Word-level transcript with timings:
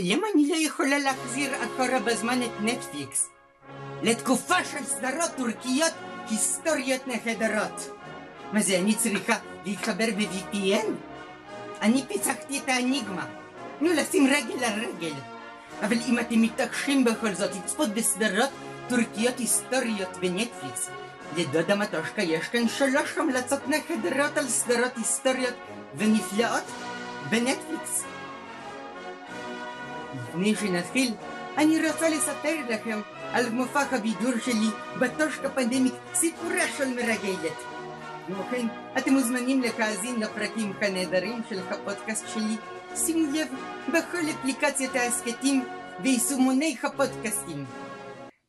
למה 0.00 0.26
אני 0.34 0.48
לא 0.48 0.56
יכולה 0.56 0.98
להחזיר 0.98 1.64
אחורה 1.64 2.00
בזמן 2.00 2.42
את 2.42 2.60
נטפליקס? 2.60 3.28
לתקופה 4.02 4.64
של 4.64 4.84
סדרות 4.84 5.30
טורקיות 5.36 5.92
היסטוריות 6.30 7.00
נהדרות. 7.06 7.90
מה 8.52 8.60
זה, 8.60 8.78
אני 8.78 8.94
צריכה 8.94 9.32
להתחבר 9.64 10.06
ב-VPN? 10.16 10.86
אני 11.82 12.04
פיצחתי 12.08 12.58
את 12.58 12.68
האניגמה. 12.68 13.26
נו, 13.80 13.92
לשים 13.92 14.26
רגל 14.26 14.64
על 14.64 14.80
רגל. 14.80 15.14
אבל 15.82 15.96
אם 16.08 16.18
אתם 16.18 16.42
מתעקשים 16.42 17.04
בכל 17.04 17.34
זאת 17.34 17.50
לצפות 17.56 17.88
בסדרות 17.88 18.50
טורקיות 18.88 19.38
היסטוריות 19.38 20.16
בנטפליקס, 20.20 20.88
לדודה 21.36 21.74
מטושקה 21.74 22.22
יש 22.22 22.48
כאן 22.48 22.68
שלוש 22.68 23.18
המלצות 23.18 23.60
נהדרות 23.68 24.38
על 24.38 24.48
סדרות 24.48 24.96
היסטוריות 24.96 25.54
ונפלאות 25.96 26.64
בנטפליקס. 27.30 28.04
לפני 30.14 30.54
שנתחיל, 30.54 31.14
אני 31.58 31.88
רוצה 31.88 32.08
לספר 32.08 32.56
לכם 32.68 33.00
על 33.32 33.50
מופע 33.50 33.80
הבידור 33.80 34.32
שלי 34.44 34.68
בטושקה 34.98 35.50
פנדמיק 35.50 35.94
סיפורה 36.14 36.68
של 36.76 36.88
מרגלת. 36.88 37.56
כמו 38.26 38.42
כן, 38.50 38.66
אתם 38.98 39.12
מוזמנים 39.12 39.62
להאזין 39.78 40.20
לפרקים 40.20 40.72
הנהדרים 40.80 41.40
של 41.48 41.58
הפודקאסט 41.70 42.24
שלי. 42.34 42.56
שימו 42.96 43.32
לב, 43.32 43.48
בכל 43.88 44.30
אפליקציית 44.30 44.96
ההסכתים 44.96 45.64
ויישומוני 46.02 46.76
הפודקאסטים. 46.82 47.64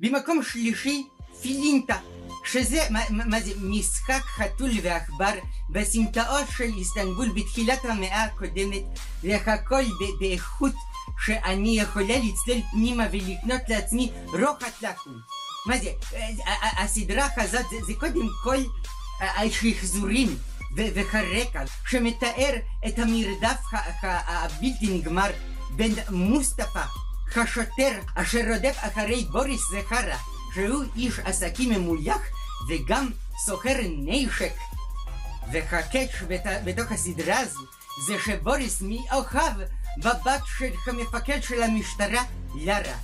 במקום 0.00 0.42
שלישי, 0.42 1.06
פילינטה, 1.42 1.96
שזה, 2.44 2.80
מה, 2.90 3.00
מה 3.10 3.40
זה, 3.40 3.50
משחק 3.62 4.22
חתול 4.22 4.70
ועכבר 4.82 5.32
בסמטאות 5.70 6.46
של 6.56 6.64
איסטנבול 6.76 7.28
בתחילת 7.34 7.84
המאה 7.84 8.24
הקודמת, 8.24 8.82
והכל 9.22 9.82
באיכות 10.20 10.72
שאני 11.26 11.80
יכולה 11.80 12.14
לצלול 12.16 12.62
פנימה 12.70 13.04
ולקנות 13.12 13.60
לעצמי 13.68 14.12
רוחת 14.26 14.82
לקום. 14.82 15.20
מה 15.66 15.74
זה, 15.78 15.90
הסדרה 16.76 17.28
הזאת 17.36 17.64
זה, 17.70 17.76
זה 17.86 17.92
קודם 18.00 18.28
כל 18.42 18.56
השחזורים 19.20 20.38
והרקע 20.76 21.64
שמתאר 21.86 22.56
את 22.86 22.98
המרדף 22.98 23.60
הבלתי 24.02 24.98
נגמר 24.98 25.30
בין 25.70 25.94
מוסטפא, 26.10 26.84
השוטר 27.36 28.00
אשר 28.14 28.40
רודף 28.52 28.76
אחרי 28.78 29.24
בוריס 29.24 29.60
זכרה, 29.70 30.18
שהוא 30.54 30.84
איש 30.96 31.18
עסקים 31.18 31.70
ממויח 31.70 32.20
וגם 32.68 33.10
סוחר 33.46 33.76
נשק. 33.82 34.52
והקאץ' 35.52 36.10
בתוך 36.64 36.92
הסדרה 36.92 37.38
הזו 37.38 37.60
זה 38.06 38.14
שבוריס 38.24 38.82
מאוהב 38.82 39.56
בבת 39.98 40.42
של 40.58 40.72
המפקד 40.86 41.42
של 41.42 41.62
המשטרה, 41.62 42.22
לארה. 42.54 42.96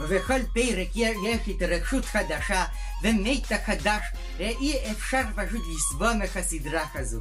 ובכל 0.00 0.42
פרק 0.54 0.88
יש 0.96 1.40
התרגשות 1.46 2.04
חדשה 2.04 2.64
ומתח 3.02 3.56
חדש, 3.66 4.02
אי 4.40 4.92
אפשר 4.92 5.22
פשוט 5.36 5.62
לסבוע 5.74 6.12
מהסדרה 6.14 6.84
הזו. 6.94 7.20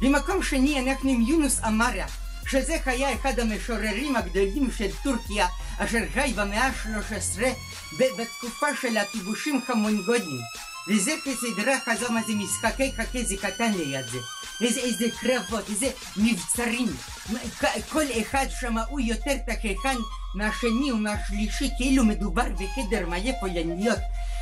במקום 0.00 0.42
שני 0.42 0.80
אנחנו 0.80 1.10
עם 1.10 1.20
יונוס 1.20 1.60
אמרה, 1.66 2.06
שזה 2.46 2.76
היה 2.86 3.14
אחד 3.14 3.38
המשוררים 3.38 4.16
הגדולים 4.16 4.70
של 4.78 4.90
טורקיה, 5.02 5.46
אשר 5.78 6.02
חי 6.14 6.32
במאה 6.36 6.66
ה-13 6.66 7.40
בתקופה 7.98 8.66
של 8.80 8.96
הכיבושים 8.96 9.60
המונגולים. 9.68 10.40
וזה 10.88 11.12
כסדרה 11.24 11.76
כזו, 11.84 12.12
מה 12.12 12.22
זה 12.22 12.32
משחקי 12.34 12.92
חכה 12.96 13.22
זה 13.22 13.36
קטן 13.36 13.72
ליד 13.72 14.06
זה. 14.06 14.18
איזה, 14.60 14.80
איזה 14.80 15.06
קרבות, 15.20 15.70
איזה 15.70 15.90
מבצרים. 16.16 16.88
כל 17.88 18.04
אחד 18.20 18.46
שם 18.60 18.74
הוא 18.88 19.00
יותר 19.00 19.36
תככן 19.46 19.96
מהשני 20.34 20.92
ומהשלישי, 20.92 21.70
כאילו 21.76 22.04
מדובר 22.04 22.46
בחדר 22.54 23.06
מלא 23.06 23.32
פולניות. 23.40 23.98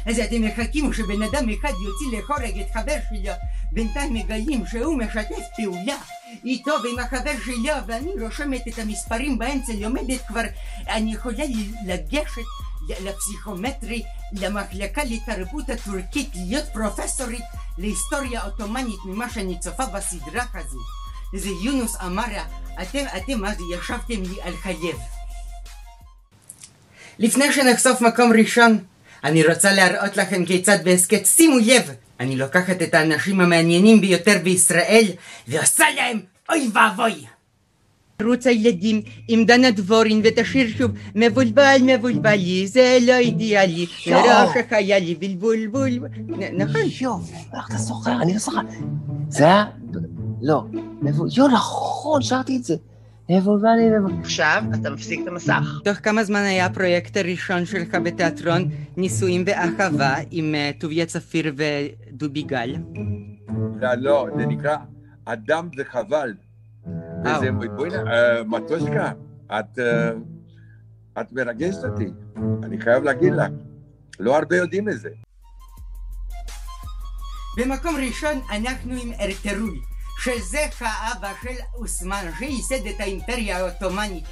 אז 0.06 0.18
אתם 0.18 0.42
מחכים 0.42 0.92
שבן 0.92 1.22
אדם 1.22 1.48
אחד 1.48 1.72
יוציא 1.84 2.06
להורג 2.12 2.60
את 2.60 2.66
חבר 2.74 2.96
שלו, 3.08 3.32
בינתיים 3.72 4.14
מגלים 4.14 4.66
שהוא 4.66 4.98
משתף 4.98 5.44
פעולה 5.56 5.96
איתו 6.44 6.72
ועם 6.82 6.98
החבר 6.98 7.32
שלו, 7.44 7.72
ואני 7.86 8.10
רושמת 8.20 8.68
את 8.68 8.78
המספרים 8.78 9.38
באמצע, 9.38 9.72
לומדת 9.72 10.26
כבר, 10.26 10.42
אני 10.88 11.14
יכולה 11.14 11.44
לגשת 11.86 12.42
לפסיכומטרי, 12.88 14.02
למחלקה 14.32 15.02
לתרבות 15.04 15.70
הטורקית, 15.70 16.30
להיות 16.34 16.64
פרופסורית 16.72 17.44
להיסטוריה 17.78 18.42
עות'מאנית 18.42 18.98
ממה 19.04 19.30
שאני 19.30 19.60
צופה 19.60 19.86
בסדרה 19.86 20.44
הזו. 20.54 20.78
זה 21.34 21.48
יונוס 21.48 21.96
אמרה, 22.06 22.44
אתם, 22.82 23.04
אתם 23.16 23.44
אז 23.44 23.56
ישבתם 23.72 24.22
לי 24.22 24.42
על 24.42 24.56
חייב. 24.56 24.96
לפני 27.18 27.52
שנחשוף 27.52 28.00
מקום 28.00 28.32
ראשון, 28.38 28.78
אני 29.24 29.46
רוצה 29.46 29.72
להראות 29.72 30.16
לכם 30.16 30.44
כיצד 30.44 30.84
בהסכת, 30.84 31.26
שימו 31.26 31.58
לב, 31.58 31.90
אני 32.20 32.36
לוקחת 32.36 32.82
את 32.82 32.94
האנשים 32.94 33.40
המעניינים 33.40 34.00
ביותר 34.00 34.38
בישראל 34.42 35.04
ועושה 35.48 35.84
להם 35.96 36.20
אוי 36.48 36.70
ואבוי. 36.74 37.24
ערוץ 38.18 38.46
הילדים 38.46 39.02
עם 39.28 39.44
דנה 39.44 39.70
דבורין 39.70 40.20
ואת 40.24 40.38
השיר 40.38 40.68
שוב 40.68 40.90
מבולבל 41.14 41.76
מבולבלי 41.86 42.66
זה 42.66 42.98
לא 43.06 43.12
אידיאלי 43.12 43.86
רעש 44.08 44.56
היה 44.70 44.98
לי 44.98 45.14
בלבול 45.14 45.66
בול 45.66 45.90
נכון 46.56 46.80
יואו, 47.00 47.18
איך 47.56 47.68
אתה 47.68 47.76
זוכר? 47.76 48.22
אני 48.22 48.32
לא 48.32 48.38
זוכר. 48.38 48.60
זה 49.28 49.44
היה... 49.44 49.64
לא. 50.42 50.64
יואו, 51.36 51.48
נכון, 51.48 52.22
שרתי 52.22 52.56
את 52.56 52.64
זה. 52.64 52.76
מבולבלי 53.30 53.90
מבולבלי. 53.98 54.22
עכשיו 54.22 54.62
אתה 54.74 54.90
מפסיק 54.90 55.20
את 55.22 55.28
המסך. 55.28 55.80
תוך 55.84 55.96
כמה 55.96 56.24
זמן 56.24 56.40
היה 56.40 56.66
הפרויקט 56.66 57.16
הראשון 57.16 57.64
שלך 57.66 57.94
בתיאטרון 57.94 58.68
נישואים 58.96 59.44
ואהבה 59.46 60.14
עם 60.30 60.54
טוביה 60.78 61.06
צפיר 61.06 61.54
ודובי 61.56 62.42
גל? 62.42 62.74
לא, 63.98 64.26
זה 64.36 64.46
נקרא 64.46 64.76
אדם 65.24 65.68
זה 65.76 65.84
חבל. 65.84 66.34
וזה, 67.24 67.52
בואי 67.76 67.90
נ... 67.90 67.92
מטושקה, 68.46 69.12
את, 69.46 69.78
את 71.20 71.32
מרגשת 71.32 71.84
אותי, 71.84 72.06
אני 72.62 72.80
חייב 72.80 73.02
להגיד 73.02 73.32
לך. 73.32 73.50
לא 74.20 74.36
הרבה 74.36 74.56
יודעים 74.56 74.88
את 74.88 75.00
זה. 75.00 75.10
במקום 77.56 77.96
ראשון 77.96 78.40
אנחנו 78.50 78.92
עם 79.02 79.12
ארטרול, 79.20 79.80
שזה 80.24 80.58
האבא 80.80 81.32
של 81.42 81.54
אוסמן, 81.74 82.30
שייסד 82.38 82.86
את 82.86 83.00
האימפריה 83.00 83.58
העות'מאנית, 83.58 84.24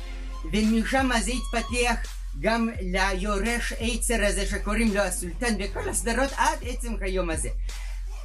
ומשם 0.53 1.11
זה 1.21 1.33
התפתח 1.33 2.13
גם 2.41 2.69
ליורש 2.81 3.73
עצר 3.79 4.27
הזה 4.27 4.47
שקוראים 4.47 4.95
לו 4.95 5.01
הסולטן, 5.01 5.55
וכל 5.59 5.89
הסדרות 5.89 6.31
עד 6.37 6.59
עצם 6.63 6.93
היום 7.01 7.31
הזה. 7.31 7.49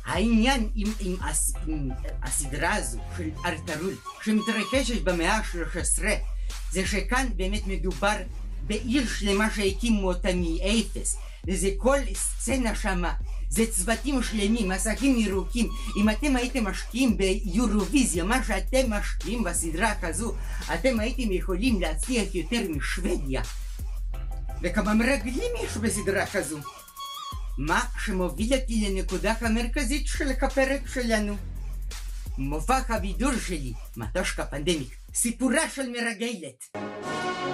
העניין 0.08 0.70
עם, 0.76 0.88
עם, 1.00 1.16
הס, 1.22 1.54
עם 1.68 1.90
הסדרה 2.24 2.76
הזו 2.76 3.00
של 3.18 3.30
ארטרול 3.46 3.96
שמתרחשת 4.24 5.02
במאה 5.02 5.38
ה-13 5.38 6.04
זה 6.72 6.88
שכאן 6.88 7.28
באמת 7.36 7.68
מדובר 7.68 8.16
בעיר 8.62 9.08
שלמה 9.08 9.52
שהקימו 9.52 10.08
אותה 10.08 10.30
מאפס 10.36 11.18
וזה 11.48 11.70
כל 11.78 11.98
סצנה 12.16 12.76
שמה 12.76 13.14
זה 13.50 13.66
צוותים 13.72 14.24
שלמים, 14.24 14.70
מסכים 14.70 15.20
ירוקים. 15.20 15.70
אם 15.98 16.10
אתם 16.10 16.36
הייתם 16.36 16.64
משקיעים 16.64 17.18
ביורוויזיה 17.18 18.24
מה 18.24 18.44
שאתם 18.44 18.94
משקיעים 18.94 19.44
בסדרה 19.44 19.94
כזו 20.02 20.34
אתם 20.74 21.00
הייתם 21.00 21.32
יכולים 21.32 21.82
להצליח 21.82 22.36
יותר 22.36 22.62
משוודיה. 22.70 23.42
וכמה 24.62 24.94
מרגלים 24.94 25.52
יש 25.64 25.78
בסדרה 25.78 26.26
כזו 26.26 26.58
מה 27.58 27.82
שמוביל 28.06 28.54
אותי 28.54 28.90
לנקודה 28.90 29.34
המרכזית 29.42 30.08
של 30.08 30.30
הפרק 30.42 30.82
שלנו. 30.94 31.38
מופע 32.38 32.80
הבידור 32.90 33.32
שלי, 33.48 33.74
מטושקה 33.98 34.46
פנדמיק, 34.46 34.96
סיפורה 35.14 35.70
של 35.70 35.90
מרגלת. 35.90 36.78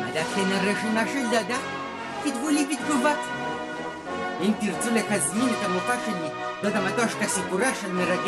מדעתכן 0.09 0.52
הרשימה 0.52 1.03
של 1.08 1.28
דדה? 1.28 1.58
כתבו 2.23 2.50
לי 2.50 2.66
בתגובות. 2.66 3.20
אם 4.41 4.52
תרצו 4.61 4.90
להזמין 4.94 5.50
את 5.50 5.66
המופע 5.66 5.96
שלי, 6.05 6.29
דודה 6.64 6.88
מטושקה 6.88 7.28
סיפורה 7.28 7.76
של 7.82 7.91
מרגלת 7.91 8.23